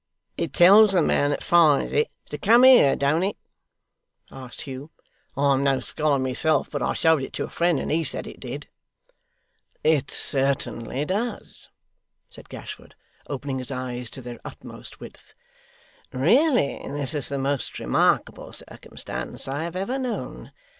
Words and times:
'It 0.35 0.51
tells 0.51 0.93
the 0.93 1.01
man 1.03 1.29
that 1.29 1.43
finds 1.43 1.93
it, 1.93 2.09
to 2.27 2.35
come 2.35 2.63
here, 2.63 2.95
don't 2.95 3.21
it?' 3.21 3.37
asked 4.31 4.61
Hugh. 4.61 4.89
'I'm 5.37 5.61
no 5.63 5.79
scholar, 5.79 6.17
myself, 6.17 6.71
but 6.71 6.81
I 6.81 6.93
showed 6.93 7.21
it 7.21 7.33
to 7.33 7.43
a 7.43 7.49
friend, 7.49 7.79
and 7.79 7.91
he 7.91 8.03
said 8.03 8.25
it 8.25 8.39
did.' 8.39 8.67
'It 9.83 10.09
certainly 10.09 11.05
does,' 11.05 11.69
said 12.31 12.49
Gashford, 12.49 12.95
opening 13.29 13.59
his 13.59 13.69
eyes 13.69 14.09
to 14.09 14.23
their 14.23 14.39
utmost 14.43 14.99
width; 14.99 15.35
'really 16.11 16.81
this 16.83 17.13
is 17.13 17.29
the 17.29 17.37
most 17.37 17.77
remarkable 17.77 18.53
circumstance 18.53 19.47
I 19.47 19.61
have 19.65 19.75
ever 19.75 19.99
known. 19.99 20.51